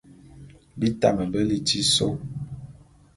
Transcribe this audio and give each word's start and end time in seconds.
Bi 0.79 0.87
tame 1.01 1.23
be 1.31 1.39
liti 1.49 1.79
sô. 1.93 2.07